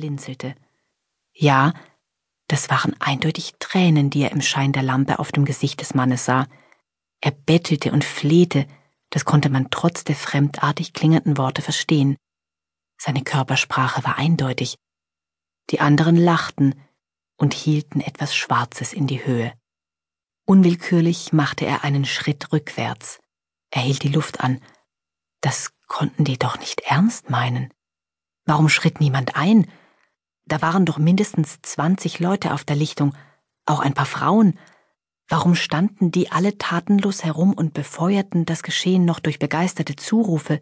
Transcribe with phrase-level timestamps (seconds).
[0.00, 0.54] blinzelte.
[1.34, 1.74] Ja,
[2.48, 6.24] das waren eindeutig Tränen, die er im Schein der Lampe auf dem Gesicht des Mannes
[6.24, 6.46] sah.
[7.20, 8.66] Er bettelte und flehte,
[9.10, 12.16] das konnte man trotz der fremdartig klingenden Worte verstehen.
[12.96, 14.76] Seine Körpersprache war eindeutig.
[15.70, 16.80] Die anderen lachten
[17.36, 19.52] und hielten etwas Schwarzes in die Höhe.
[20.46, 23.20] Unwillkürlich machte er einen Schritt rückwärts.
[23.70, 24.60] Er hielt die Luft an.
[25.42, 27.70] Das konnten die doch nicht ernst meinen.
[28.50, 29.70] Warum schritt niemand ein?
[30.50, 33.14] Da waren doch mindestens zwanzig Leute auf der Lichtung,
[33.66, 34.58] auch ein paar Frauen.
[35.28, 40.60] Warum standen die alle tatenlos herum und befeuerten das Geschehen noch durch begeisterte Zurufe?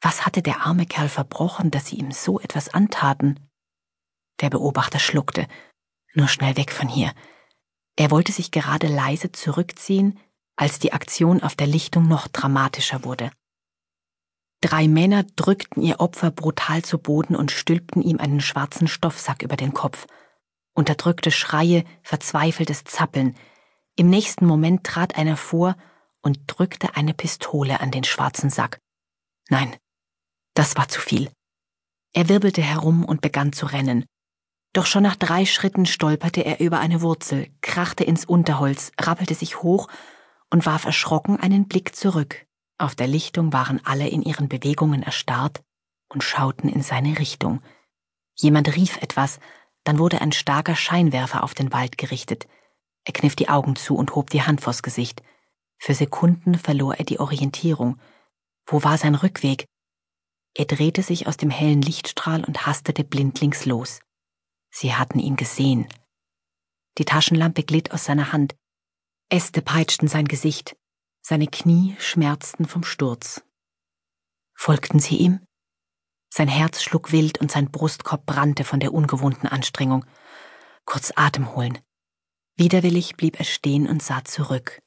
[0.00, 3.50] Was hatte der arme Kerl verbrochen, dass sie ihm so etwas antaten?
[4.40, 5.46] Der Beobachter schluckte.
[6.14, 7.12] Nur schnell weg von hier.
[7.96, 10.18] Er wollte sich gerade leise zurückziehen,
[10.56, 13.30] als die Aktion auf der Lichtung noch dramatischer wurde.
[14.70, 19.56] Drei Männer drückten ihr Opfer brutal zu Boden und stülpten ihm einen schwarzen Stoffsack über
[19.56, 20.06] den Kopf.
[20.74, 23.34] Unterdrückte Schreie, verzweifeltes Zappeln.
[23.96, 25.76] Im nächsten Moment trat einer vor
[26.22, 28.78] und drückte eine Pistole an den schwarzen Sack.
[29.48, 29.74] Nein,
[30.54, 31.32] das war zu viel.
[32.12, 34.04] Er wirbelte herum und begann zu rennen.
[34.72, 39.64] Doch schon nach drei Schritten stolperte er über eine Wurzel, krachte ins Unterholz, rappelte sich
[39.64, 39.88] hoch
[40.48, 42.46] und warf erschrocken einen Blick zurück.
[42.80, 45.62] Auf der Lichtung waren alle in ihren Bewegungen erstarrt
[46.08, 47.60] und schauten in seine Richtung.
[48.34, 49.38] Jemand rief etwas,
[49.84, 52.48] dann wurde ein starker Scheinwerfer auf den Wald gerichtet.
[53.04, 55.22] Er kniff die Augen zu und hob die Hand vors Gesicht.
[55.76, 58.00] Für Sekunden verlor er die Orientierung.
[58.64, 59.66] Wo war sein Rückweg?
[60.54, 64.00] Er drehte sich aus dem hellen Lichtstrahl und hastete blindlings los.
[64.70, 65.86] Sie hatten ihn gesehen.
[66.96, 68.56] Die Taschenlampe glitt aus seiner Hand.
[69.28, 70.76] Äste peitschten sein Gesicht.
[71.22, 73.42] Seine Knie schmerzten vom Sturz.
[74.54, 75.40] Folgten sie ihm?
[76.32, 80.04] Sein Herz schlug wild und sein Brustkorb brannte von der ungewohnten Anstrengung.
[80.84, 81.78] Kurz Atem holen.
[82.56, 84.80] Widerwillig blieb er stehen und sah zurück.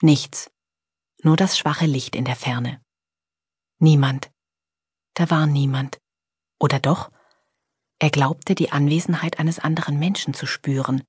[0.00, 0.50] Nichts,
[1.22, 2.82] nur das schwache Licht in der Ferne.
[3.78, 4.30] Niemand.
[5.14, 5.98] Da war niemand.
[6.58, 7.10] Oder doch?
[7.98, 11.04] Er glaubte, die Anwesenheit eines anderen Menschen zu spüren.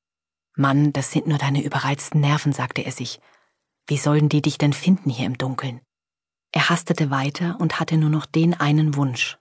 [0.55, 3.19] Mann, das sind nur deine überreizten Nerven, sagte er sich.
[3.87, 5.81] Wie sollen die dich denn finden hier im Dunkeln?
[6.51, 9.37] Er hastete weiter und hatte nur noch den einen Wunsch.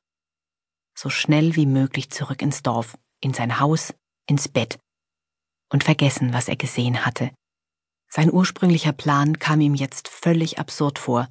[0.95, 3.95] So schnell wie möglich zurück ins Dorf, in sein Haus,
[4.27, 4.79] ins Bett
[5.73, 7.31] und vergessen, was er gesehen hatte.
[8.09, 11.29] Sein ursprünglicher Plan kam ihm jetzt völlig absurd vor.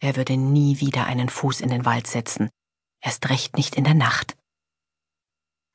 [0.00, 2.50] Er würde nie wieder einen Fuß in den Wald setzen,
[3.00, 4.36] erst recht nicht in der Nacht.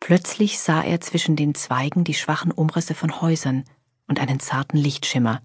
[0.02, 3.64] Plötzlich sah er zwischen den Zweigen die schwachen Umrisse von Häusern
[4.08, 5.42] und einen zarten Lichtschimmer.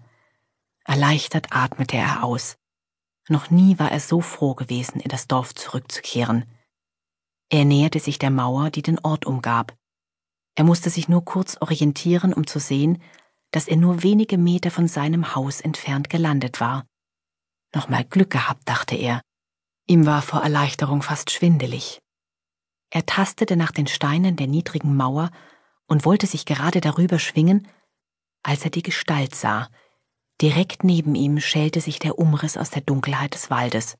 [0.87, 2.57] Erleichtert atmete er aus.
[3.27, 6.45] Noch nie war er so froh gewesen, in das Dorf zurückzukehren.
[7.49, 9.75] Er näherte sich der Mauer, die den Ort umgab.
[10.55, 13.01] Er musste sich nur kurz orientieren, um zu sehen,
[13.51, 16.85] dass er nur wenige Meter von seinem Haus entfernt gelandet war.
[17.75, 19.21] Nochmal Glück gehabt, dachte er.
[19.87, 21.99] Ihm war vor Erleichterung fast schwindelig.
[22.91, 25.31] Er tastete nach den Steinen der niedrigen Mauer
[25.85, 27.67] und wollte sich gerade darüber schwingen,
[28.41, 29.69] als er die Gestalt sah,
[30.41, 33.97] Direkt neben ihm schälte sich der Umriss aus der Dunkelheit des Waldes.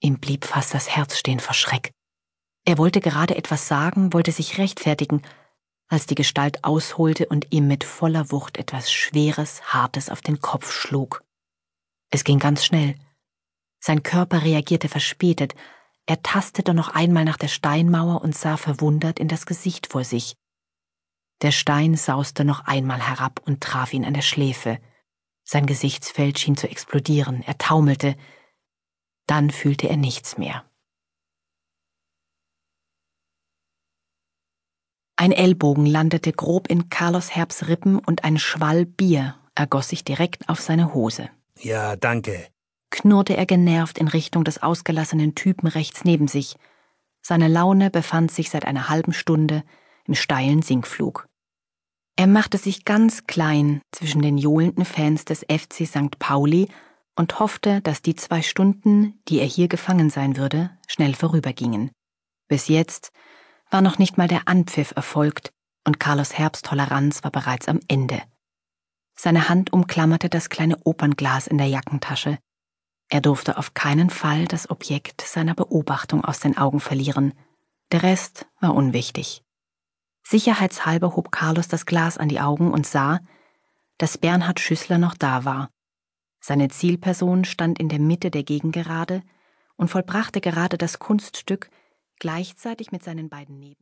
[0.00, 1.92] Ihm blieb fast das Herz stehen vor Schreck.
[2.66, 5.22] Er wollte gerade etwas sagen, wollte sich rechtfertigen,
[5.88, 10.72] als die Gestalt ausholte und ihm mit voller Wucht etwas Schweres, Hartes auf den Kopf
[10.72, 11.22] schlug.
[12.10, 12.96] Es ging ganz schnell.
[13.80, 15.54] Sein Körper reagierte verspätet,
[16.06, 20.36] er tastete noch einmal nach der Steinmauer und sah verwundert in das Gesicht vor sich.
[21.42, 24.78] Der Stein sauste noch einmal herab und traf ihn an der Schläfe.
[25.44, 28.16] Sein Gesichtsfeld schien zu explodieren, er taumelte,
[29.26, 30.64] dann fühlte er nichts mehr.
[35.16, 40.48] Ein Ellbogen landete grob in Carlos Herbs Rippen und ein Schwall Bier ergoss sich direkt
[40.48, 41.30] auf seine Hose.
[41.60, 42.48] Ja, danke,
[42.90, 46.56] knurrte er genervt in Richtung des ausgelassenen Typen rechts neben sich.
[47.22, 49.62] Seine Laune befand sich seit einer halben Stunde
[50.06, 51.28] im steilen Sinkflug.
[52.16, 56.18] Er machte sich ganz klein zwischen den johlenden Fans des FC St.
[56.18, 56.68] Pauli
[57.16, 61.90] und hoffte, dass die zwei Stunden, die er hier gefangen sein würde, schnell vorübergingen.
[62.48, 63.12] Bis jetzt
[63.70, 65.52] war noch nicht mal der Anpfiff erfolgt
[65.84, 68.22] und Carlos Herbst Toleranz war bereits am Ende.
[69.16, 72.38] Seine Hand umklammerte das kleine Opernglas in der Jackentasche.
[73.08, 77.34] Er durfte auf keinen Fall das Objekt seiner Beobachtung aus den Augen verlieren.
[77.92, 79.43] Der Rest war unwichtig.
[80.26, 83.20] Sicherheitshalber hob Carlos das Glas an die Augen und sah,
[83.98, 85.70] dass Bernhard Schüssler noch da war.
[86.40, 89.22] Seine Zielperson stand in der Mitte der Gegengerade
[89.76, 91.70] und vollbrachte gerade das Kunststück,
[92.18, 93.72] gleichzeitig mit seinen beiden Neben